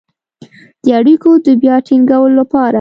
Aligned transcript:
د 0.83 0.87
اړیکو 0.99 1.31
د 1.45 1.47
بيا 1.61 1.75
ټينګولو 1.87 2.35
لپاره 2.39 2.69